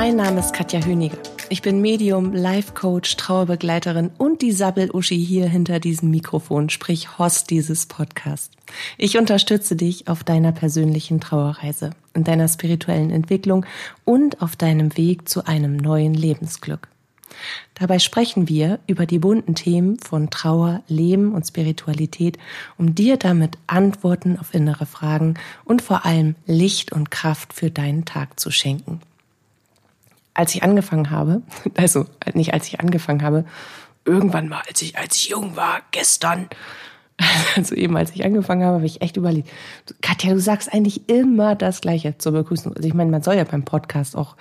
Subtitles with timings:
[0.00, 1.18] Mein Name ist Katja Höniger.
[1.50, 7.50] Ich bin Medium, Life Coach, Trauerbegleiterin und die Sabbel-Uschi hier hinter diesem Mikrofon, sprich Host
[7.50, 8.50] dieses Podcasts.
[8.96, 13.66] Ich unterstütze dich auf deiner persönlichen Trauerreise, in deiner spirituellen Entwicklung
[14.06, 16.88] und auf deinem Weg zu einem neuen Lebensglück.
[17.74, 22.38] Dabei sprechen wir über die bunten Themen von Trauer, Leben und Spiritualität,
[22.78, 25.34] um dir damit Antworten auf innere Fragen
[25.66, 29.02] und vor allem Licht und Kraft für deinen Tag zu schenken
[30.34, 31.42] als ich angefangen habe,
[31.76, 33.44] also nicht als ich angefangen habe,
[34.04, 36.48] irgendwann mal, als ich, als ich jung war, gestern,
[37.56, 39.48] also eben als ich angefangen habe, habe ich echt überlegt,
[40.00, 42.74] Katja, du sagst eigentlich immer das Gleiche zur Begrüßung.
[42.74, 44.36] Also ich meine, man soll ja beim Podcast auch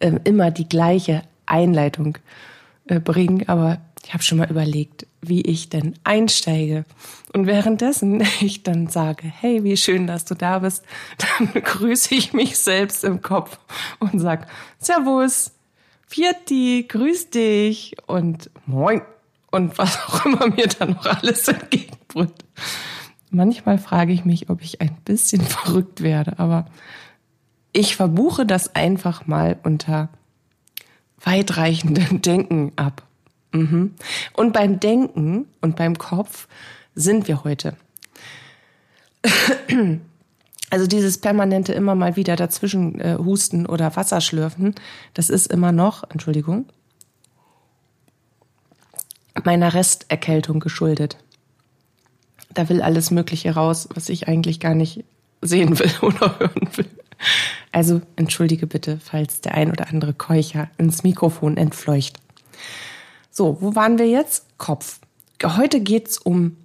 [0.00, 2.18] äh, immer die gleiche Einleitung
[2.88, 6.84] äh, bringen, aber ich habe schon mal überlegt, wie ich denn einsteige.
[7.32, 10.84] Und währenddessen ich dann sage, hey, wie schön, dass du da bist,
[11.38, 13.58] dann grüße ich mich selbst im Kopf
[13.98, 14.46] und sag,
[14.78, 15.52] Servus,
[16.06, 19.02] Vierti, grüß dich und Moin
[19.50, 22.44] und was auch immer mir dann noch alles entgegenbringt.
[23.30, 26.66] Manchmal frage ich mich, ob ich ein bisschen verrückt werde, aber
[27.72, 30.08] ich verbuche das einfach mal unter
[31.20, 33.02] weitreichendem Denken ab.
[33.54, 33.94] Mhm.
[34.34, 36.48] Und beim Denken und beim Kopf
[36.94, 37.76] sind wir heute.
[40.70, 44.74] Also dieses permanente immer mal wieder dazwischen äh, husten oder Wasser schlürfen,
[45.12, 46.66] das ist immer noch, Entschuldigung,
[49.44, 51.16] meiner Resterkältung geschuldet.
[52.54, 55.04] Da will alles Mögliche raus, was ich eigentlich gar nicht
[55.42, 56.90] sehen will oder hören will.
[57.70, 62.18] Also entschuldige bitte, falls der ein oder andere Keucher ins Mikrofon entfleucht.
[63.36, 64.46] So, wo waren wir jetzt?
[64.58, 65.00] Kopf.
[65.42, 66.56] Heute geht's um,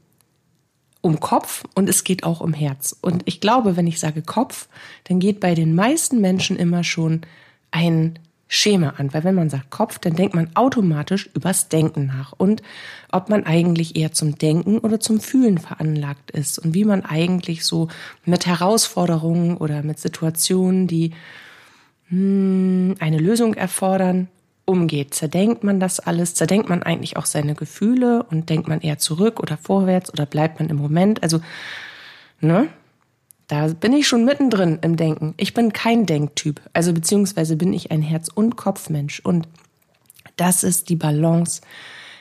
[1.02, 2.96] um Kopf und es geht auch um Herz.
[3.02, 4.68] Und ich glaube, wenn ich sage Kopf,
[5.06, 7.22] dann geht bei den meisten Menschen immer schon
[7.72, 9.12] ein Schema an.
[9.16, 12.62] Weil wenn man sagt Kopf, dann denkt man automatisch übers Denken nach und
[13.12, 17.66] ob man eigentlich eher zum Denken oder zum Fühlen veranlagt ist und wie man eigentlich
[17.66, 17.88] so
[18.25, 21.13] mit Herausforderungen oder mit Situationen, die
[22.09, 24.28] hm, eine Lösung erfordern,
[24.69, 25.13] umgeht.
[25.13, 26.35] Zerdenkt man das alles?
[26.35, 30.59] Zerdenkt man eigentlich auch seine Gefühle und denkt man eher zurück oder vorwärts oder bleibt
[30.59, 31.24] man im Moment?
[31.24, 31.41] Also,
[32.40, 32.69] ne?
[33.47, 35.34] Da bin ich schon mittendrin im Denken.
[35.38, 36.62] Ich bin kein Denktyp.
[36.72, 39.22] Also, beziehungsweise bin ich ein Herz- und Kopfmensch.
[39.22, 39.47] Und
[40.38, 41.62] das ist die Balance,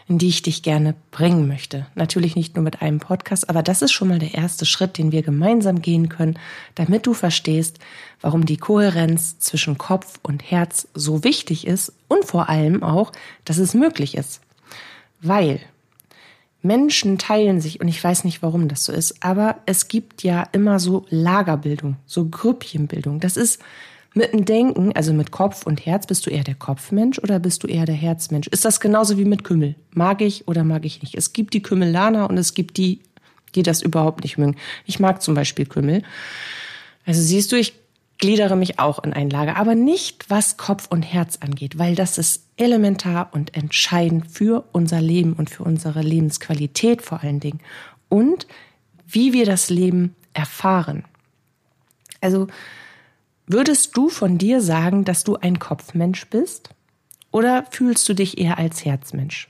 [0.08, 1.86] in die ich dich gerne bringen möchte.
[1.94, 5.12] Natürlich nicht nur mit einem Podcast, aber das ist schon mal der erste Schritt, den
[5.12, 6.38] wir gemeinsam gehen können,
[6.74, 7.78] damit du verstehst,
[8.22, 13.12] warum die Kohärenz zwischen Kopf und Herz so wichtig ist und vor allem auch,
[13.44, 14.40] dass es möglich ist.
[15.20, 15.60] Weil
[16.62, 20.42] Menschen teilen sich, und ich weiß nicht, warum das so ist, aber es gibt ja
[20.52, 23.20] immer so Lagerbildung, so Grüppchenbildung.
[23.20, 23.60] Das ist
[24.14, 27.62] mit dem Denken, also mit Kopf und Herz, bist du eher der Kopfmensch oder bist
[27.62, 28.48] du eher der Herzmensch?
[28.48, 29.74] Ist das genauso wie mit Kümmel?
[29.92, 31.14] Mag ich oder mag ich nicht?
[31.14, 33.00] Es gibt die Kümmelaner und es gibt die,
[33.54, 34.56] die das überhaupt nicht mögen.
[34.86, 36.02] Ich mag zum Beispiel Kümmel.
[37.04, 37.74] Also siehst du, ich
[38.18, 42.18] gliedere mich auch in ein Lager, aber nicht was Kopf und Herz angeht, weil das
[42.18, 47.60] ist elementar und entscheidend für unser Leben und für unsere Lebensqualität vor allen Dingen
[48.08, 48.46] und
[49.06, 51.04] wie wir das Leben erfahren.
[52.20, 52.48] Also
[53.50, 56.68] Würdest du von dir sagen, dass du ein Kopfmensch bist?
[57.30, 59.48] Oder fühlst du dich eher als Herzmensch?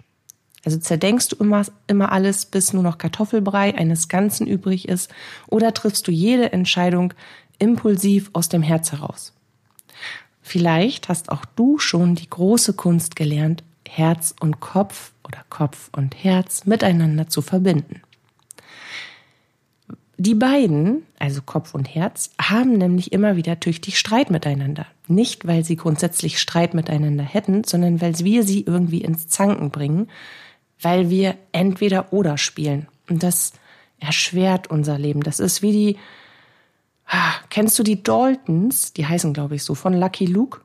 [0.64, 5.10] Also zerdenkst du immer, immer alles, bis nur noch Kartoffelbrei eines Ganzen übrig ist?
[5.48, 7.12] Oder triffst du jede Entscheidung
[7.58, 9.32] impulsiv aus dem Herz heraus?
[10.42, 16.22] Vielleicht hast auch du schon die große Kunst gelernt, Herz und Kopf oder Kopf und
[16.22, 18.02] Herz miteinander zu verbinden.
[20.20, 24.84] Die beiden, also Kopf und Herz, haben nämlich immer wieder tüchtig Streit miteinander.
[25.06, 30.08] Nicht, weil sie grundsätzlich Streit miteinander hätten, sondern weil wir sie irgendwie ins Zanken bringen,
[30.82, 32.88] weil wir entweder oder spielen.
[33.08, 33.52] Und das
[34.00, 35.22] erschwert unser Leben.
[35.22, 35.96] Das ist wie die,
[37.06, 38.92] ah, kennst du die Daltons?
[38.94, 40.62] Die heißen, glaube ich, so, von Lucky Luke?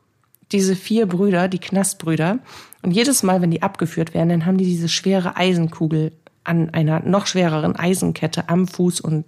[0.51, 2.39] Diese vier Brüder, die Knastbrüder.
[2.81, 6.11] Und jedes Mal, wenn die abgeführt werden, dann haben die diese schwere Eisenkugel
[6.43, 9.25] an einer noch schwereren Eisenkette am Fuß und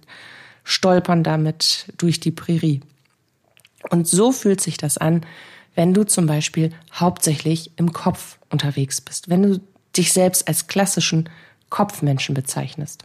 [0.64, 2.80] stolpern damit durch die Prärie.
[3.90, 5.24] Und so fühlt sich das an,
[5.74, 9.60] wenn du zum Beispiel hauptsächlich im Kopf unterwegs bist, wenn du
[9.96, 11.28] dich selbst als klassischen
[11.70, 13.04] Kopfmenschen bezeichnest.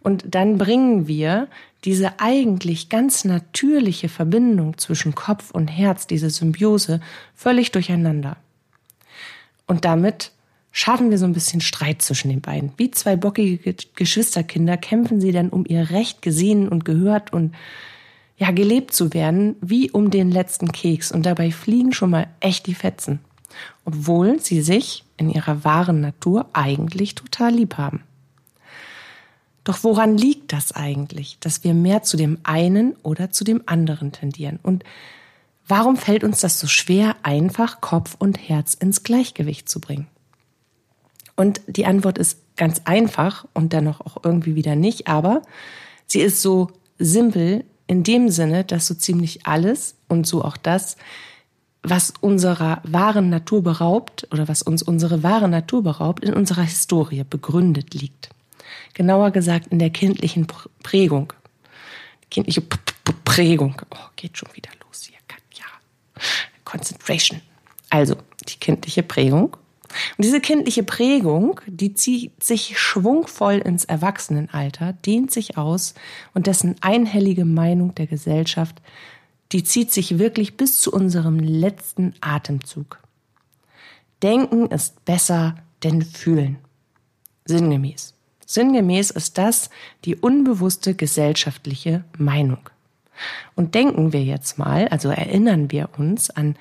[0.00, 1.48] Und dann bringen wir
[1.84, 7.00] diese eigentlich ganz natürliche Verbindung zwischen Kopf und Herz, diese Symbiose,
[7.34, 8.36] völlig durcheinander.
[9.66, 10.32] Und damit
[10.76, 12.70] schaffen wir so ein bisschen Streit zwischen den beiden.
[12.76, 17.54] Wie zwei bockige Geschwisterkinder kämpfen sie dann um ihr Recht gesehen und gehört und
[18.36, 21.12] ja, gelebt zu werden, wie um den letzten Keks.
[21.12, 23.20] Und dabei fliegen schon mal echt die Fetzen.
[23.86, 28.02] Obwohl sie sich in ihrer wahren Natur eigentlich total lieb haben.
[29.64, 34.12] Doch woran liegt das eigentlich, dass wir mehr zu dem einen oder zu dem anderen
[34.12, 34.58] tendieren?
[34.62, 34.84] Und
[35.66, 40.06] warum fällt uns das so schwer, einfach Kopf und Herz ins Gleichgewicht zu bringen?
[41.36, 45.42] Und die Antwort ist ganz einfach und dennoch auch irgendwie wieder nicht, aber
[46.06, 50.96] sie ist so simpel in dem Sinne, dass so ziemlich alles und so auch das,
[51.82, 57.22] was unserer wahren Natur beraubt oder was uns unsere wahre Natur beraubt, in unserer Historie
[57.22, 58.30] begründet liegt
[58.96, 60.46] genauer gesagt in der kindlichen
[60.82, 61.32] Prägung.
[62.30, 63.82] Kindliche P -P Prägung.
[63.90, 65.66] Oh, geht schon wieder los hier, Katja.
[66.64, 67.40] Concentration.
[67.90, 68.16] Also,
[68.48, 69.56] die kindliche Prägung.
[70.16, 75.94] Und diese kindliche Prägung, die zieht sich schwungvoll ins Erwachsenenalter, dehnt sich aus
[76.34, 78.80] und dessen einhellige Meinung der Gesellschaft,
[79.52, 83.00] die zieht sich wirklich bis zu unserem letzten Atemzug.
[84.22, 86.58] Denken ist besser denn fühlen.
[87.44, 88.14] Sinngemäß.
[88.44, 89.70] Sinngemäß ist das
[90.04, 92.70] die unbewusste gesellschaftliche Meinung.
[93.54, 96.56] Und denken wir jetzt mal, also erinnern wir uns an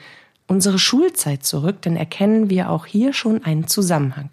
[0.47, 4.29] unsere Schulzeit zurück, dann erkennen wir auch hier schon einen Zusammenhang.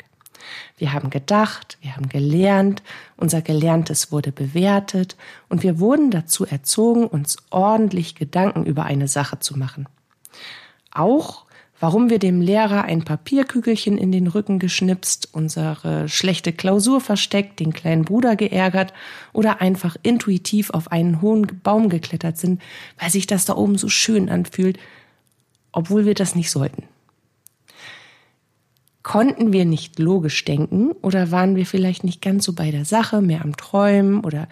[0.77, 2.83] Wir haben gedacht, wir haben gelernt,
[3.17, 5.17] unser Gelerntes wurde bewertet
[5.49, 9.89] und wir wurden dazu erzogen, uns ordentlich Gedanken über eine Sache zu machen.
[10.91, 11.47] Auch
[11.83, 17.73] warum wir dem Lehrer ein Papierkügelchen in den Rücken geschnipst, unsere schlechte Klausur versteckt, den
[17.73, 18.93] kleinen Bruder geärgert
[19.33, 22.63] oder einfach intuitiv auf einen hohen Baum geklettert sind,
[23.01, 24.79] weil sich das da oben so schön anfühlt,
[25.73, 26.85] obwohl wir das nicht sollten.
[29.03, 33.21] Konnten wir nicht logisch denken oder waren wir vielleicht nicht ganz so bei der Sache,
[33.21, 34.49] mehr am Träumen oder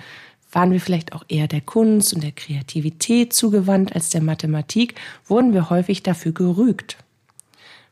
[0.50, 4.94] waren wir vielleicht auch eher der Kunst und der Kreativität zugewandt als der Mathematik,
[5.26, 6.96] wurden wir häufig dafür gerügt.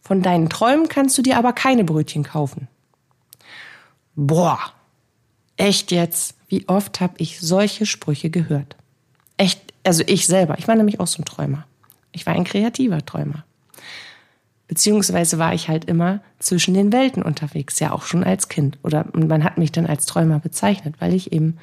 [0.00, 2.66] Von deinen Träumen kannst du dir aber keine Brötchen kaufen.
[4.16, 4.58] Boah,
[5.56, 6.34] echt jetzt?
[6.48, 8.74] Wie oft habe ich solche Sprüche gehört?
[9.36, 10.58] Echt, also ich selber.
[10.58, 11.66] Ich war nämlich auch so ein Träumer.
[12.18, 13.44] Ich war ein kreativer Träumer.
[14.66, 18.76] Beziehungsweise war ich halt immer zwischen den Welten unterwegs, ja auch schon als Kind.
[18.82, 21.58] Oder man hat mich dann als Träumer bezeichnet, weil ich eben,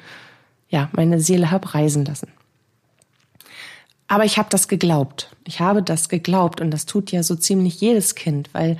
[0.70, 2.28] ja, meine Seele hab reisen lassen.
[4.08, 5.36] Aber ich habe das geglaubt.
[5.44, 8.78] Ich habe das geglaubt und das tut ja so ziemlich jedes Kind, weil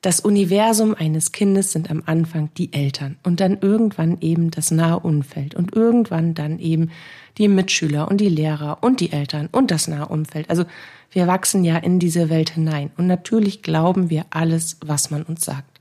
[0.00, 5.00] das Universum eines Kindes sind am Anfang die Eltern und dann irgendwann eben das nahe
[5.00, 6.90] Umfeld und irgendwann dann eben
[7.36, 10.48] die Mitschüler und die Lehrer und die Eltern und das nahe Umfeld.
[10.48, 10.64] Also
[11.10, 15.44] wir wachsen ja in diese Welt hinein und natürlich glauben wir alles, was man uns
[15.44, 15.80] sagt.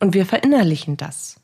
[0.00, 1.36] Und wir verinnerlichen das.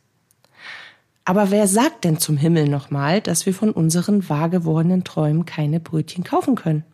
[1.25, 5.79] Aber wer sagt denn zum Himmel nochmal, dass wir von unseren wahr gewordenen Träumen keine
[5.79, 6.85] Brötchen kaufen können?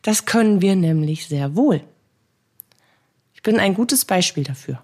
[0.00, 1.84] Das können wir nämlich sehr wohl.
[3.34, 4.82] Ich bin ein gutes Beispiel dafür.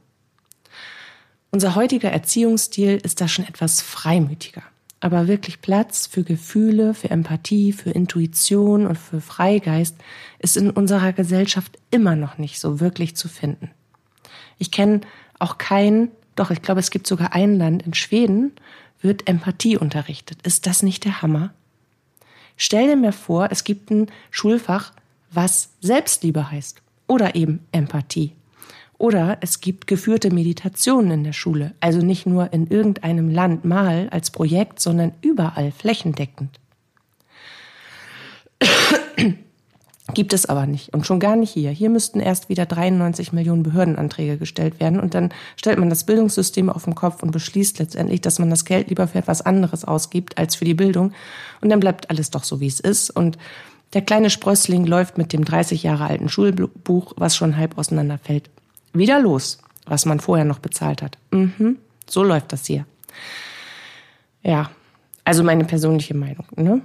[1.51, 4.63] Unser heutiger Erziehungsstil ist da schon etwas freimütiger.
[5.01, 9.97] Aber wirklich Platz für Gefühle, für Empathie, für Intuition und für Freigeist
[10.41, 13.71] ist in unserer Gesellschaft immer noch nicht so wirklich zu finden.
[14.59, 15.03] Ich kenne
[15.39, 18.53] auch keinen doch, ich glaube, es gibt sogar ein Land in Schweden,
[19.01, 20.39] wird Empathie unterrichtet.
[20.43, 21.53] Ist das nicht der Hammer?
[22.57, 24.93] Stell dir mir vor, es gibt ein Schulfach,
[25.33, 28.33] was Selbstliebe heißt oder eben Empathie.
[28.99, 34.09] Oder es gibt geführte Meditationen in der Schule, also nicht nur in irgendeinem Land mal
[34.11, 36.59] als Projekt, sondern überall flächendeckend.
[40.15, 40.95] Gibt es aber nicht.
[40.95, 41.71] Und schon gar nicht hier.
[41.71, 44.99] Hier müssten erst wieder 93 Millionen Behördenanträge gestellt werden.
[44.99, 48.65] Und dann stellt man das Bildungssystem auf den Kopf und beschließt letztendlich, dass man das
[48.65, 51.13] Geld lieber für etwas anderes ausgibt als für die Bildung.
[51.61, 53.11] Und dann bleibt alles doch so, wie es ist.
[53.11, 53.37] Und
[53.93, 58.49] der kleine Sprössling läuft mit dem 30 Jahre alten Schulbuch, was schon halb auseinanderfällt,
[58.93, 61.19] wieder los, was man vorher noch bezahlt hat.
[61.31, 62.87] Mhm, so läuft das hier.
[64.43, 64.71] Ja,
[65.25, 66.47] also meine persönliche Meinung.
[66.57, 66.81] Ne?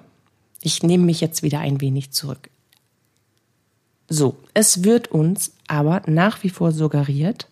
[0.61, 2.49] Ich nehme mich jetzt wieder ein wenig zurück.
[4.09, 7.47] So, es wird uns aber nach wie vor suggeriert,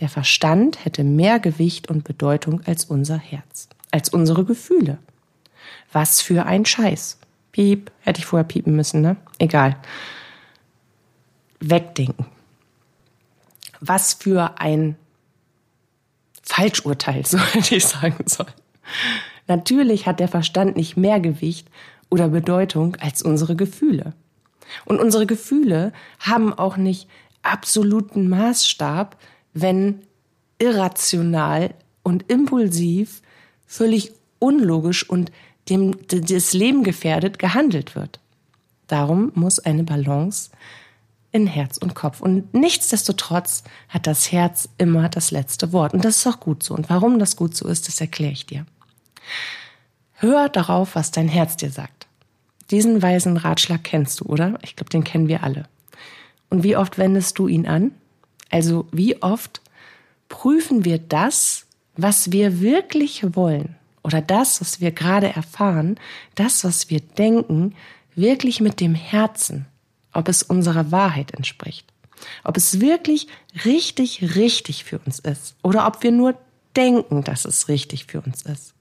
[0.00, 4.98] der Verstand hätte mehr Gewicht und Bedeutung als unser Herz, als unsere Gefühle.
[5.92, 7.18] Was für ein Scheiß.
[7.52, 9.16] Piep, hätte ich vorher piepen müssen, ne?
[9.38, 9.76] Egal.
[11.60, 12.26] wegdenken.
[13.84, 14.96] Was für ein
[16.42, 18.52] Falschurteil, so hätte ich sagen sollen.
[19.48, 21.68] Natürlich hat der Verstand nicht mehr Gewicht
[22.10, 24.14] oder Bedeutung als unsere Gefühle.
[24.84, 27.08] Und unsere Gefühle haben auch nicht
[27.42, 29.16] absoluten Maßstab,
[29.52, 30.00] wenn
[30.58, 33.20] irrational und impulsiv,
[33.66, 35.32] völlig unlogisch und
[35.68, 38.20] dem das Leben gefährdet gehandelt wird.
[38.86, 40.50] Darum muss eine Balance
[41.32, 42.20] in Herz und Kopf.
[42.20, 45.94] Und nichtsdestotrotz hat das Herz immer das letzte Wort.
[45.94, 46.74] Und das ist auch gut so.
[46.74, 48.66] Und warum das gut so ist, das erkläre ich dir.
[50.14, 52.06] Hör darauf, was dein Herz dir sagt.
[52.70, 54.58] Diesen weisen Ratschlag kennst du, oder?
[54.62, 55.64] Ich glaube, den kennen wir alle.
[56.50, 57.92] Und wie oft wendest du ihn an?
[58.50, 59.62] Also wie oft
[60.28, 65.98] prüfen wir das, was wir wirklich wollen oder das, was wir gerade erfahren,
[66.34, 67.74] das, was wir denken,
[68.14, 69.66] wirklich mit dem Herzen,
[70.12, 71.86] ob es unserer Wahrheit entspricht,
[72.44, 73.26] ob es wirklich
[73.64, 76.34] richtig, richtig für uns ist oder ob wir nur
[76.76, 78.74] denken, dass es richtig für uns ist.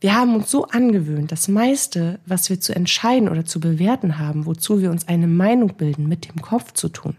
[0.00, 4.46] Wir haben uns so angewöhnt, das meiste, was wir zu entscheiden oder zu bewerten haben,
[4.46, 7.16] wozu wir uns eine Meinung bilden, mit dem Kopf zu tun.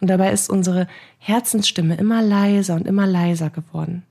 [0.00, 0.86] Und dabei ist unsere
[1.18, 4.04] Herzensstimme immer leiser und immer leiser geworden.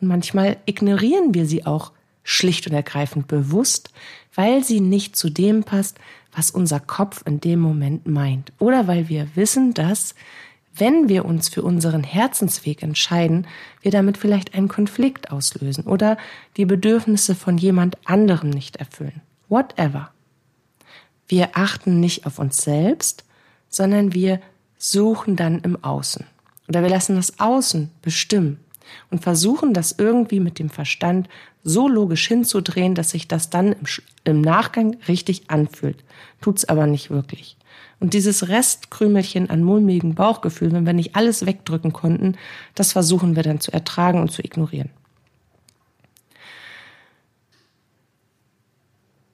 [0.00, 1.92] Und manchmal ignorieren wir sie auch
[2.26, 3.90] schlicht und ergreifend bewusst,
[4.34, 5.98] weil sie nicht zu dem passt,
[6.34, 8.52] was unser Kopf in dem Moment meint.
[8.58, 10.14] Oder weil wir wissen, dass,
[10.74, 13.46] wenn wir uns für unseren Herzensweg entscheiden,
[13.80, 16.18] wir damit vielleicht einen Konflikt auslösen oder
[16.56, 19.22] die Bedürfnisse von jemand anderem nicht erfüllen.
[19.48, 20.10] Whatever.
[21.28, 23.24] Wir achten nicht auf uns selbst,
[23.68, 24.40] sondern wir
[24.78, 26.26] suchen dann im Außen.
[26.68, 28.58] Oder wir lassen das Außen bestimmen
[29.10, 31.28] und versuchen das irgendwie mit dem Verstand
[31.62, 33.86] so logisch hinzudrehen, dass sich das dann im,
[34.24, 36.04] im Nachgang richtig anfühlt.
[36.40, 37.56] Tut's aber nicht wirklich.
[37.98, 42.36] Und dieses Restkrümelchen an mulmigem Bauchgefühl, wenn wir nicht alles wegdrücken konnten,
[42.74, 44.90] das versuchen wir dann zu ertragen und zu ignorieren.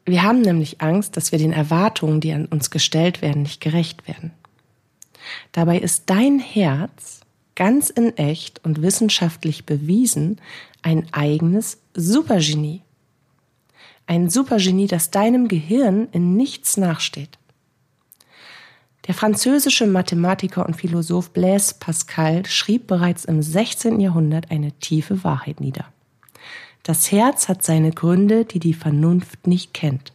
[0.04, 4.06] Wir haben nämlich Angst, dass wir den Erwartungen, die an uns gestellt werden, nicht gerecht
[4.08, 4.32] werden.
[5.52, 7.21] Dabei ist dein Herz
[7.54, 10.40] ganz in echt und wissenschaftlich bewiesen
[10.82, 12.82] ein eigenes Supergenie.
[14.06, 17.38] Ein Supergenie, das deinem Gehirn in nichts nachsteht.
[19.06, 23.98] Der französische Mathematiker und Philosoph Blaise Pascal schrieb bereits im 16.
[23.98, 25.86] Jahrhundert eine tiefe Wahrheit nieder.
[26.84, 30.12] Das Herz hat seine Gründe, die die Vernunft nicht kennt.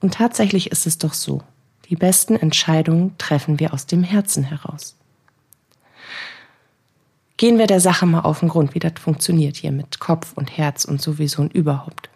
[0.00, 1.42] Und tatsächlich ist es doch so.
[1.88, 4.96] Die besten Entscheidungen treffen wir aus dem Herzen heraus.
[7.38, 10.56] Gehen wir der Sache mal auf den Grund, wie das funktioniert hier mit Kopf und
[10.56, 12.08] Herz und sowieso und überhaupt.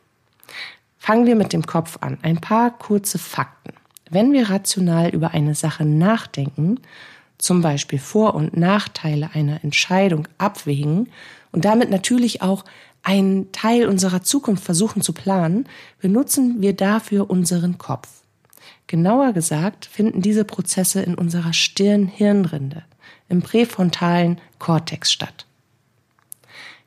[0.96, 2.16] Fangen wir mit dem Kopf an.
[2.22, 3.74] Ein paar kurze Fakten.
[4.08, 6.80] Wenn wir rational über eine Sache nachdenken,
[7.36, 11.10] zum Beispiel Vor- und Nachteile einer Entscheidung abwägen
[11.52, 12.64] und damit natürlich auch
[13.02, 15.66] einen Teil unserer Zukunft versuchen zu planen,
[16.00, 18.08] benutzen wir dafür unseren Kopf.
[18.86, 22.84] Genauer gesagt finden diese Prozesse in unserer Stirn-Hirnrinde
[23.29, 25.47] im präfrontalen Kortex statt.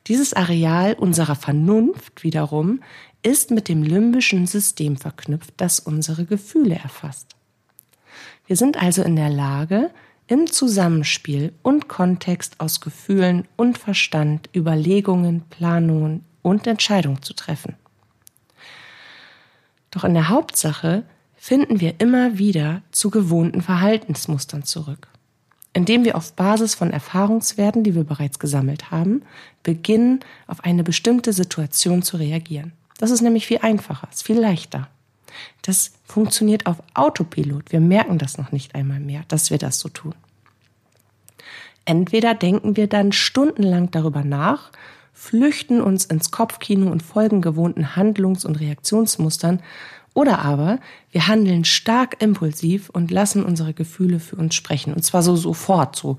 [0.06, 2.82] Dieses Areal unserer Vernunft wiederum
[3.22, 7.34] ist mit dem limbischen System verknüpft, das unsere Gefühle erfasst.
[8.46, 9.90] Wir sind also in der Lage,
[10.26, 17.76] im Zusammenspiel und Kontext aus Gefühlen und Verstand Überlegungen, Planungen und Entscheidungen zu treffen.
[19.90, 21.04] Doch in der Hauptsache
[21.36, 25.08] finden wir immer wieder zu gewohnten Verhaltensmustern zurück
[25.74, 29.22] indem wir auf Basis von Erfahrungswerten, die wir bereits gesammelt haben,
[29.62, 32.72] beginnen, auf eine bestimmte Situation zu reagieren.
[32.98, 34.88] Das ist nämlich viel einfacher, ist viel leichter.
[35.62, 37.72] Das funktioniert auf Autopilot.
[37.72, 40.14] Wir merken das noch nicht einmal mehr, dass wir das so tun.
[41.84, 44.70] Entweder denken wir dann stundenlang darüber nach,
[45.12, 49.60] flüchten uns ins Kopfkino und folgen gewohnten Handlungs- und Reaktionsmustern
[50.14, 50.78] oder aber
[51.10, 54.94] wir handeln stark impulsiv und lassen unsere Gefühle für uns sprechen.
[54.94, 56.16] Und zwar so sofort, so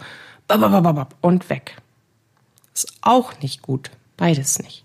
[1.21, 1.77] und weg.
[2.73, 3.89] Ist auch nicht gut.
[4.17, 4.83] Beides nicht.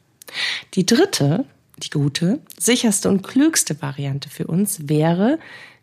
[0.74, 1.44] Die dritte,
[1.78, 5.38] die gute, sicherste und klügste Variante für uns wäre,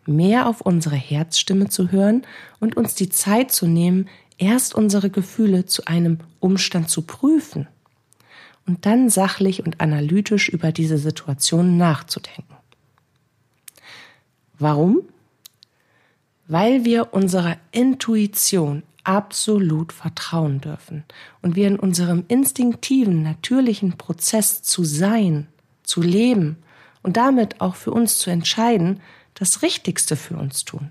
[0.06, 2.26] mehr auf unsere Herzstimme zu hören
[2.60, 4.08] und uns die Zeit zu nehmen,
[4.38, 7.68] erst unsere Gefühle zu einem Umstand zu prüfen
[8.66, 12.57] und dann sachlich und analytisch über diese Situation nachzudenken.
[14.58, 15.02] Warum?
[16.46, 21.04] Weil wir unserer Intuition absolut vertrauen dürfen
[21.40, 25.48] und wir in unserem instinktiven, natürlichen Prozess zu sein,
[25.82, 26.58] zu leben
[27.02, 29.00] und damit auch für uns zu entscheiden,
[29.34, 30.90] das Richtigste für uns tun.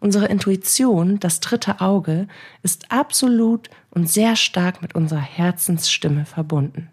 [0.00, 2.28] Unsere Intuition, das dritte Auge,
[2.62, 6.88] ist absolut und sehr stark mit unserer Herzensstimme verbunden.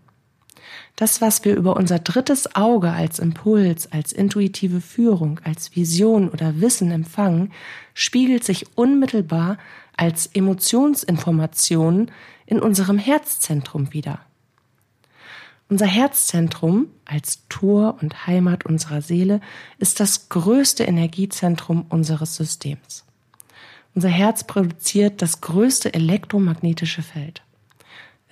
[0.96, 6.62] Das, was wir über unser drittes Auge als Impuls, als intuitive Führung, als Vision oder
[6.62, 7.52] Wissen empfangen,
[7.94, 9.58] spiegelt sich unmittelbar
[9.98, 12.12] als Emotionsinformation
[12.46, 14.20] in unserem Herzzentrum wieder.
[15.68, 19.42] Unser Herzzentrum als Tor und Heimat unserer Seele
[19.80, 23.04] ist das größte Energiezentrum unseres Systems.
[23.96, 27.42] Unser Herz produziert das größte elektromagnetische Feld.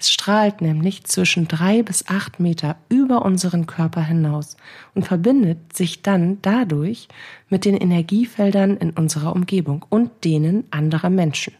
[0.04, 4.58] Es strahlt nämlich zwischen drei bis acht Meter über unseren Körper hinaus
[4.94, 7.08] und verbindet sich dann dadurch
[7.48, 11.54] mit den Energiefeldern in unserer Umgebung und denen anderer Menschen.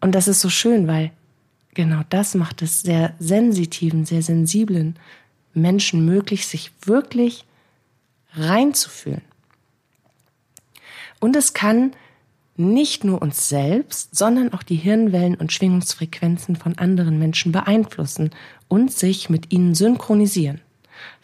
[0.00, 1.12] Und das ist so schön, weil
[1.74, 4.96] genau das macht es sehr sensitiven, sehr sensiblen
[5.54, 7.44] Menschen möglich, sich wirklich
[8.32, 9.22] reinzufühlen.
[11.20, 11.92] Und es kann
[12.58, 18.30] nicht nur uns selbst, sondern auch die Hirnwellen und Schwingungsfrequenzen von anderen Menschen beeinflussen
[18.66, 20.60] und sich mit ihnen synchronisieren,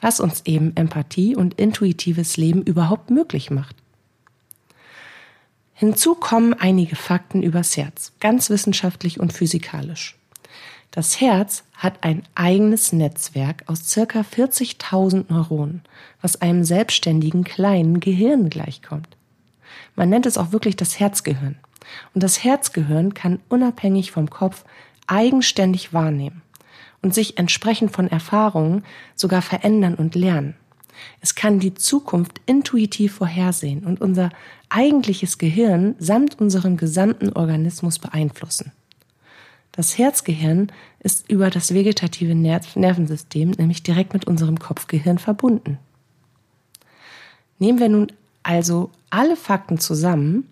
[0.00, 3.76] was uns eben Empathie und intuitives Leben überhaupt möglich macht.
[5.74, 10.16] Hinzu kommen einige Fakten übers Herz, ganz wissenschaftlich und physikalisch.
[10.92, 15.82] Das Herz hat ein eigenes Netzwerk aus circa 40.000 Neuronen,
[16.22, 19.08] was einem selbstständigen kleinen Gehirn gleichkommt.
[19.96, 21.56] Man nennt es auch wirklich das Herzgehirn.
[22.14, 24.64] Und das Herzgehirn kann unabhängig vom Kopf
[25.06, 26.42] eigenständig wahrnehmen
[27.02, 30.54] und sich entsprechend von Erfahrungen sogar verändern und lernen.
[31.20, 34.30] Es kann die Zukunft intuitiv vorhersehen und unser
[34.68, 38.72] eigentliches Gehirn samt unserem gesamten Organismus beeinflussen.
[39.72, 45.78] Das Herzgehirn ist über das vegetative Nervensystem nämlich direkt mit unserem Kopfgehirn verbunden.
[47.58, 48.12] Nehmen wir nun
[48.44, 50.48] also alle Fakten zusammen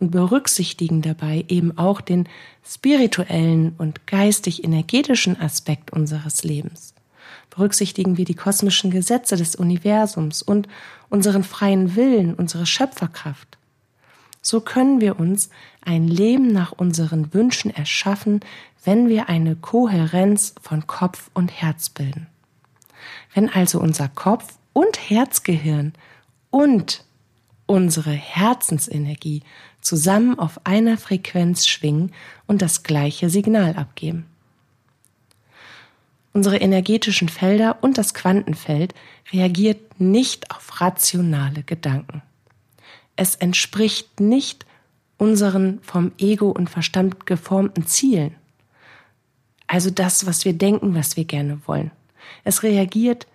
[0.00, 2.28] und berücksichtigen dabei eben auch den
[2.64, 6.94] spirituellen und geistig-energetischen Aspekt unseres Lebens.
[7.50, 10.66] Berücksichtigen wir die kosmischen Gesetze des Universums und
[11.08, 13.58] unseren freien Willen, unsere Schöpferkraft.
[14.42, 15.48] So können wir uns
[15.80, 18.40] ein Leben nach unseren Wünschen erschaffen,
[18.84, 22.26] wenn wir eine Kohärenz von Kopf und Herz bilden.
[23.32, 25.94] Wenn also unser Kopf und Herzgehirn
[26.50, 27.04] und
[27.66, 29.42] unsere Herzensenergie
[29.80, 32.12] zusammen auf einer Frequenz schwingen
[32.46, 34.26] und das gleiche Signal abgeben.
[36.32, 38.92] Unsere energetischen Felder und das Quantenfeld
[39.32, 42.22] reagiert nicht auf rationale Gedanken.
[43.14, 44.66] Es entspricht nicht
[45.16, 48.34] unseren vom Ego und Verstand geformten Zielen.
[49.68, 51.92] Also das, was wir denken, was wir gerne wollen.
[52.42, 53.26] Es reagiert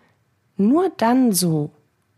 [0.58, 1.72] nur dann so,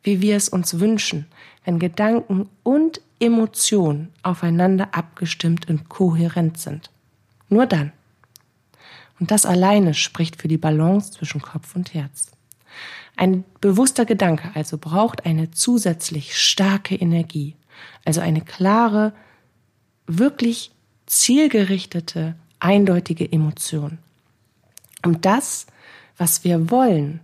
[0.03, 1.27] wie wir es uns wünschen,
[1.63, 6.89] wenn Gedanken und Emotionen aufeinander abgestimmt und kohärent sind.
[7.49, 7.91] Nur dann.
[9.19, 12.31] Und das alleine spricht für die Balance zwischen Kopf und Herz.
[13.15, 17.55] Ein bewusster Gedanke also braucht eine zusätzlich starke Energie,
[18.03, 19.13] also eine klare,
[20.07, 20.71] wirklich
[21.05, 23.99] zielgerichtete, eindeutige Emotion.
[25.05, 25.67] Um das,
[26.17, 27.19] was wir wollen,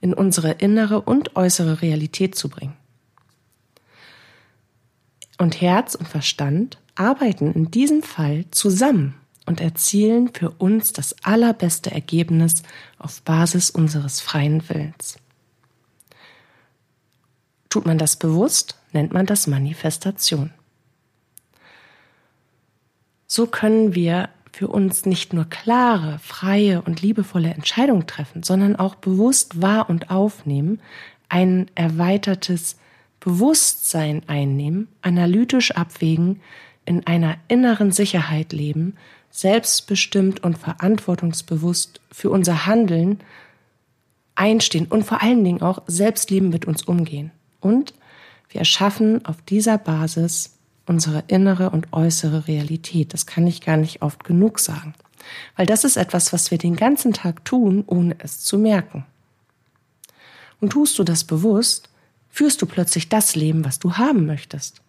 [0.00, 2.76] in unsere innere und äußere Realität zu bringen.
[5.42, 11.90] Und Herz und Verstand arbeiten in diesem Fall zusammen und erzielen für uns das allerbeste
[11.90, 12.62] Ergebnis
[12.96, 15.16] auf Basis unseres freien Willens.
[17.70, 20.52] Tut man das bewusst, nennt man das Manifestation.
[23.26, 28.94] So können wir für uns nicht nur klare, freie und liebevolle Entscheidungen treffen, sondern auch
[28.94, 30.80] bewusst wahr und aufnehmen,
[31.28, 32.76] ein erweitertes
[33.22, 36.40] Bewusstsein einnehmen, analytisch abwägen,
[36.84, 38.96] in einer inneren Sicherheit leben,
[39.30, 43.20] selbstbestimmt und verantwortungsbewusst für unser Handeln
[44.34, 47.30] einstehen und vor allen Dingen auch Selbstleben mit uns umgehen.
[47.60, 47.94] Und
[48.48, 50.56] wir erschaffen auf dieser Basis
[50.86, 53.14] unsere innere und äußere Realität.
[53.14, 54.94] Das kann ich gar nicht oft genug sagen.
[55.54, 59.06] Weil das ist etwas, was wir den ganzen Tag tun, ohne es zu merken.
[60.60, 61.88] Und tust du das bewusst,
[62.32, 64.80] führst du plötzlich das Leben, was du haben möchtest.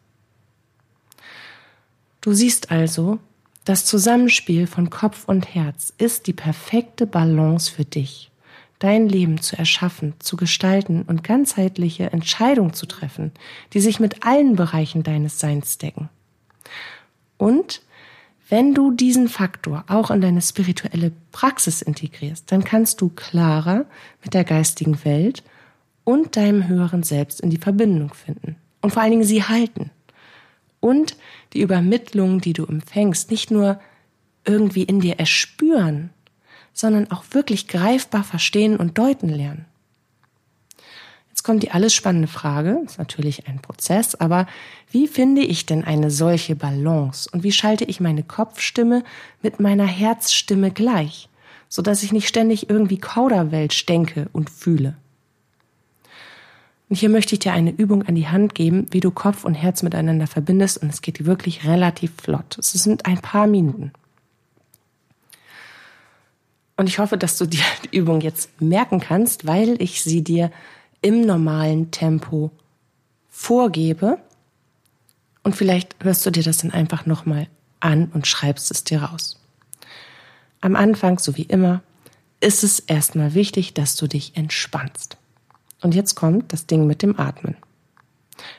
[2.21, 3.19] Du siehst also,
[3.65, 8.31] das Zusammenspiel von Kopf und Herz ist die perfekte Balance für dich,
[8.79, 13.31] dein Leben zu erschaffen, zu gestalten und ganzheitliche Entscheidungen zu treffen,
[13.73, 16.09] die sich mit allen Bereichen deines Seins decken.
[17.37, 17.81] Und
[18.47, 23.85] wenn du diesen Faktor auch in deine spirituelle Praxis integrierst, dann kannst du klarer
[24.23, 25.43] mit der geistigen Welt
[26.03, 29.91] und deinem höheren Selbst in die Verbindung finden und vor allen Dingen sie halten
[30.79, 31.15] und
[31.53, 33.79] die Übermittlung, die du empfängst, nicht nur
[34.45, 36.09] irgendwie in dir erspüren,
[36.73, 39.65] sondern auch wirklich greifbar verstehen und deuten lernen.
[41.29, 44.45] Jetzt kommt die alles spannende Frage, ist natürlich ein Prozess, aber
[44.91, 49.03] wie finde ich denn eine solche Balance und wie schalte ich meine Kopfstimme
[49.41, 51.29] mit meiner Herzstimme gleich,
[51.69, 54.95] so dass ich nicht ständig irgendwie Kauderwelsch denke und fühle?
[56.93, 59.55] Und hier möchte ich dir eine Übung an die Hand geben, wie du Kopf und
[59.55, 62.55] Herz miteinander verbindest und es geht wirklich relativ flott.
[62.59, 63.91] Es sind ein paar Minuten.
[66.77, 70.51] Und ich hoffe, dass du dir die Übung jetzt merken kannst, weil ich sie dir
[71.01, 72.51] im normalen Tempo
[73.27, 74.19] vorgebe.
[75.41, 77.47] Und vielleicht hörst du dir das dann einfach nochmal
[77.79, 79.41] an und schreibst es dir raus.
[80.61, 81.81] Am Anfang, so wie immer,
[82.39, 85.17] ist es erstmal wichtig, dass du dich entspannst.
[85.83, 87.55] Und jetzt kommt das Ding mit dem Atmen.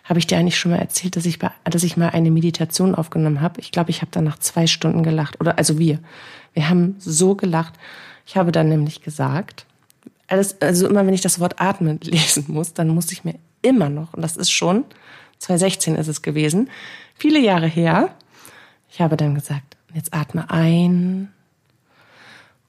[0.04, 2.94] Habe ich dir eigentlich schon mal erzählt, dass ich, bei, dass ich mal eine Meditation
[2.94, 3.60] aufgenommen habe?
[3.60, 5.40] Ich glaube, ich habe dann nach zwei Stunden gelacht.
[5.40, 5.98] Oder also wir.
[6.52, 7.74] Wir haben so gelacht.
[8.26, 9.66] Ich habe dann nämlich gesagt,
[10.28, 13.88] alles, also immer wenn ich das Wort atmen lesen muss, dann muss ich mir immer
[13.88, 14.84] noch, und das ist schon,
[15.38, 16.70] 2016 ist es gewesen,
[17.14, 18.14] viele Jahre her,
[18.90, 21.32] ich habe dann gesagt, jetzt atme ein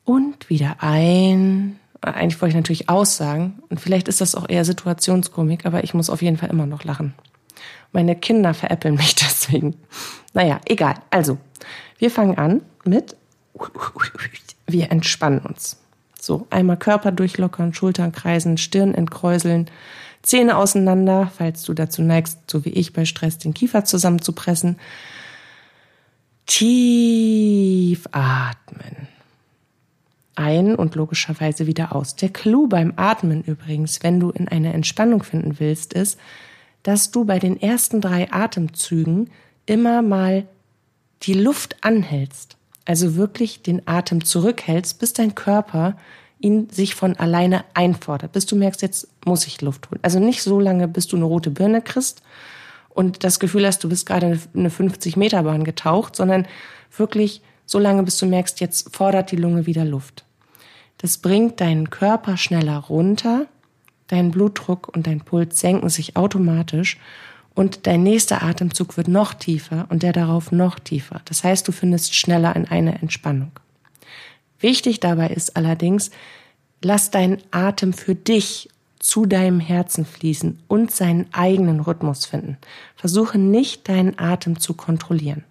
[0.04, 1.80] und wieder ein.
[2.14, 6.10] Eigentlich wollte ich natürlich aussagen und vielleicht ist das auch eher Situationskomik, aber ich muss
[6.10, 7.14] auf jeden Fall immer noch lachen.
[7.92, 9.76] Meine Kinder veräppeln mich deswegen.
[10.34, 10.96] Naja, egal.
[11.10, 11.38] Also,
[11.98, 13.16] wir fangen an mit,
[14.68, 15.78] wir entspannen uns.
[16.20, 19.70] So, einmal Körper durchlockern, Schultern kreisen, Stirn entkräuseln,
[20.24, 24.78] Zähne auseinander, falls du dazu neigst, so wie ich bei Stress, den Kiefer zusammenzupressen.
[26.48, 29.08] Tief atmen.
[30.36, 32.16] Ein und logischerweise wieder aus.
[32.16, 36.20] Der Clou beim Atmen übrigens, wenn du in eine Entspannung finden willst, ist,
[36.84, 39.30] dass du bei den ersten drei Atemzügen
[39.66, 40.46] immer mal
[41.24, 45.98] die Luft anhältst also wirklich den Atem zurückhältst, bis dein Körper
[46.40, 50.00] ihn sich von alleine einfordert, bis du merkst, jetzt muss ich Luft holen.
[50.04, 52.22] Also nicht so lange, bis du eine rote Birne kriegst
[52.90, 56.48] und das Gefühl hast, du bist gerade eine 50 Meter Bahn getaucht, sondern
[56.96, 60.26] wirklich so lange, bis du merkst, jetzt fordert die Lunge wieder Luft.
[60.98, 63.48] Das bringt deinen Körper schneller runter,
[64.08, 66.98] dein Blutdruck und dein Puls senken sich automatisch
[67.54, 71.22] und dein nächster Atemzug wird noch tiefer und der darauf noch tiefer.
[71.26, 73.52] Das heißt, du findest schneller in eine Entspannung.
[74.60, 76.12] Wichtig dabei ist allerdings,
[76.82, 82.58] lass deinen Atem für dich zu deinem Herzen fließen und seinen eigenen Rhythmus finden.
[82.96, 85.44] Versuche nicht deinen Atem zu kontrollieren.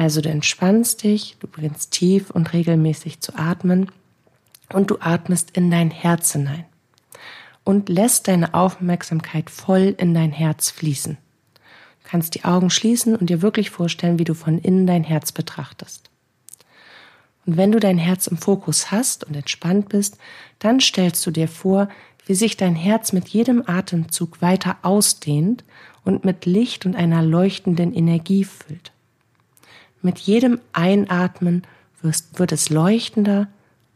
[0.00, 3.92] Also du entspannst dich, du beginnst tief und regelmäßig zu atmen
[4.72, 6.64] und du atmest in dein Herz hinein
[7.64, 11.18] und lässt deine Aufmerksamkeit voll in dein Herz fließen.
[11.52, 15.32] Du kannst die Augen schließen und dir wirklich vorstellen, wie du von innen dein Herz
[15.32, 16.08] betrachtest.
[17.44, 20.16] Und wenn du dein Herz im Fokus hast und entspannt bist,
[20.60, 21.90] dann stellst du dir vor,
[22.24, 25.62] wie sich dein Herz mit jedem Atemzug weiter ausdehnt
[26.06, 28.92] und mit Licht und einer leuchtenden Energie füllt.
[30.02, 31.66] Mit jedem Einatmen
[32.02, 33.48] wird es leuchtender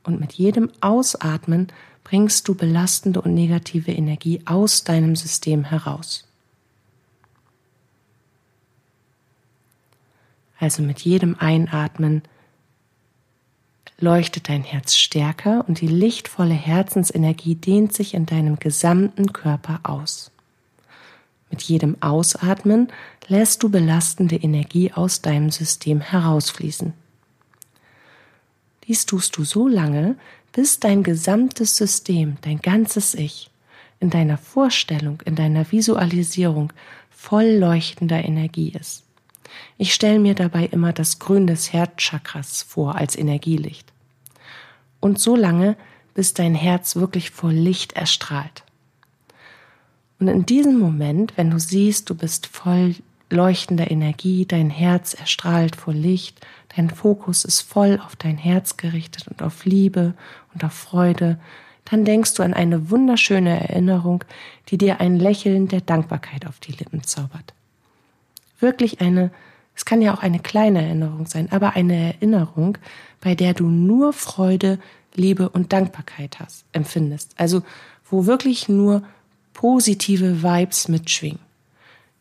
[0.02, 1.68] und mit jedem Ausatmen
[2.04, 6.28] bringst du belastende und negative Energie aus deinem System heraus.
[10.58, 12.22] Also mit jedem Einatmen
[13.98, 20.30] leuchtet dein Herz stärker und die lichtvolle Herzensenergie dehnt sich in deinem gesamten Körper aus.
[21.50, 22.88] Mit jedem Ausatmen
[23.28, 26.92] lässt du belastende Energie aus deinem System herausfließen.
[28.86, 30.16] Dies tust du so lange,
[30.52, 33.50] bis dein gesamtes System, dein ganzes Ich,
[33.98, 36.72] in deiner Vorstellung, in deiner Visualisierung
[37.10, 39.04] voll leuchtender Energie ist.
[39.78, 43.92] Ich stelle mir dabei immer das Grün des Herzchakras vor als Energielicht.
[45.00, 45.76] Und so lange,
[46.14, 48.64] bis dein Herz wirklich vor Licht erstrahlt.
[50.18, 52.94] Und in diesem Moment, wenn du siehst, du bist voll
[53.30, 59.28] leuchtender Energie, dein Herz erstrahlt vor Licht, dein Fokus ist voll auf dein Herz gerichtet
[59.28, 60.14] und auf Liebe
[60.52, 61.38] und auf Freude,
[61.84, 64.24] dann denkst du an eine wunderschöne Erinnerung,
[64.68, 67.52] die dir ein Lächeln der Dankbarkeit auf die Lippen zaubert.
[68.58, 69.30] Wirklich eine,
[69.74, 72.78] es kann ja auch eine kleine Erinnerung sein, aber eine Erinnerung,
[73.20, 74.78] bei der du nur Freude,
[75.14, 77.32] Liebe und Dankbarkeit hast, empfindest.
[77.36, 77.62] Also,
[78.10, 79.02] wo wirklich nur
[79.52, 81.43] positive Vibes mitschwingen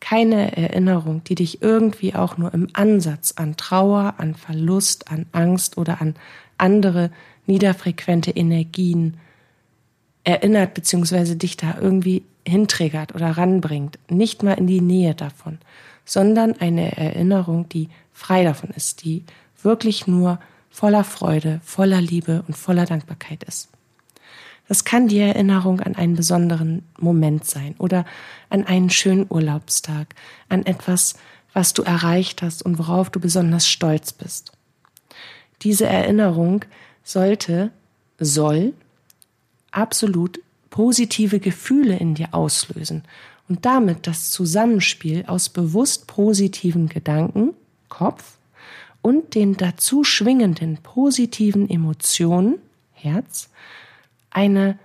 [0.04, 5.78] keine Erinnerung, die dich irgendwie auch nur im Ansatz an Trauer, an Verlust, an Angst
[5.78, 6.14] oder an
[6.58, 7.10] andere
[7.46, 9.16] niederfrequente Energien
[10.22, 11.36] erinnert bzw.
[11.36, 15.56] dich da irgendwie hinträgert oder ranbringt, nicht mal in die Nähe davon,
[16.04, 19.24] sondern eine Erinnerung, die frei davon ist, die
[19.62, 20.38] wirklich nur
[20.68, 23.70] voller Freude, voller Liebe und voller Dankbarkeit ist.
[24.68, 28.04] Das kann die Erinnerung an einen besonderen Moment sein oder
[28.48, 30.14] an einen schönen Urlaubstag,
[30.48, 31.14] an etwas,
[31.52, 34.52] was du erreicht hast und worauf du besonders stolz bist.
[35.62, 36.64] Diese Erinnerung
[37.02, 37.70] sollte,
[38.18, 38.72] soll
[39.70, 43.04] absolut positive Gefühle in dir auslösen
[43.48, 47.54] und damit das Zusammenspiel aus bewusst positiven Gedanken,
[47.88, 48.38] Kopf,
[49.02, 52.56] und den dazu schwingenden positiven Emotionen,
[52.94, 53.50] Herz,
[54.34, 54.78] eine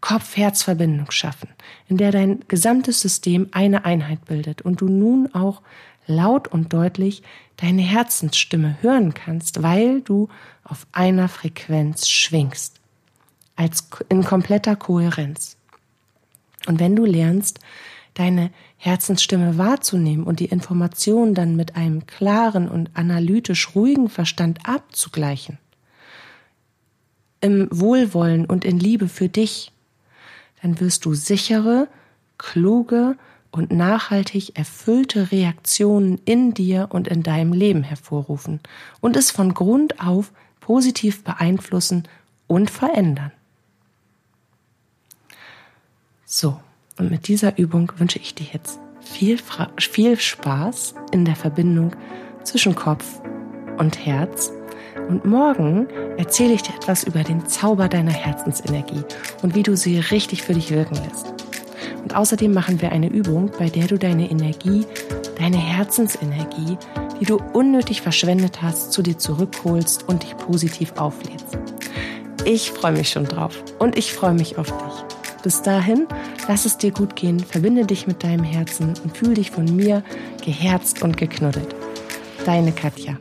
[0.00, 1.48] Kopf-Herz-Verbindung schaffen,
[1.88, 5.62] in der dein gesamtes System eine Einheit bildet und du nun auch
[6.06, 7.22] laut und deutlich
[7.56, 10.28] deine Herzensstimme hören kannst, weil du
[10.62, 12.80] auf einer Frequenz schwingst,
[13.56, 15.56] als in kompletter Kohärenz.
[16.66, 17.60] Und wenn du lernst,
[18.14, 25.58] deine Herzensstimme wahrzunehmen und die Informationen dann mit einem klaren und analytisch ruhigen Verstand abzugleichen,
[27.44, 29.70] im Wohlwollen und in Liebe für dich,
[30.62, 31.88] dann wirst du sichere,
[32.38, 33.16] kluge
[33.50, 38.60] und nachhaltig erfüllte Reaktionen in dir und in deinem Leben hervorrufen
[39.02, 42.08] und es von Grund auf positiv beeinflussen
[42.46, 43.30] und verändern.
[46.24, 46.58] So,
[46.98, 49.38] und mit dieser Übung wünsche ich dir jetzt viel,
[49.78, 51.94] viel Spaß in der Verbindung
[52.42, 53.20] zwischen Kopf
[53.76, 54.50] und Herz
[55.08, 59.02] und morgen erzähle ich dir etwas über den Zauber deiner Herzensenergie
[59.42, 61.34] und wie du sie richtig für dich wirken lässt.
[62.02, 64.84] Und außerdem machen wir eine Übung, bei der du deine Energie,
[65.38, 66.76] deine Herzensenergie,
[67.20, 71.58] die du unnötig verschwendet hast, zu dir zurückholst und dich positiv auflädst.
[72.44, 75.42] Ich freue mich schon drauf und ich freue mich auf dich.
[75.42, 76.06] Bis dahin,
[76.46, 80.02] lass es dir gut gehen, verbinde dich mit deinem Herzen und fühl dich von mir
[80.44, 81.74] geherzt und geknuddelt.
[82.44, 83.18] Deine Katja.